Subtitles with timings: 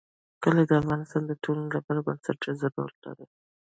[0.43, 3.25] کلي د افغانستان د ټولنې لپاره بنسټيز رول لري.